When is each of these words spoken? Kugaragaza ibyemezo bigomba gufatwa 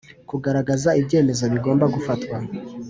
Kugaragaza 0.29 0.89
ibyemezo 1.01 1.43
bigomba 1.53 1.85
gufatwa 1.95 2.37